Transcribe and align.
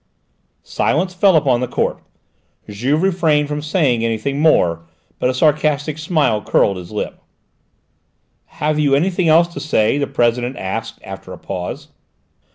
Silence 0.63 1.13
fell 1.13 1.35
upon 1.35 1.59
the 1.59 1.67
court; 1.67 1.99
Juve 2.67 3.03
refrained 3.03 3.47
from 3.47 3.61
saying 3.61 4.03
anything 4.03 4.39
more, 4.39 4.81
but 5.19 5.29
a 5.29 5.33
sarcastic 5.35 5.99
smile 5.99 6.41
curled 6.41 6.77
his 6.77 6.89
lip. 6.91 7.21
"Have 8.45 8.79
you 8.79 8.95
anything 8.95 9.27
else 9.27 9.47
to 9.49 9.59
say?" 9.59 9.99
the 9.99 10.07
President 10.07 10.57
asked 10.57 10.97
after 11.03 11.33
a 11.33 11.37
pause. 11.37 11.89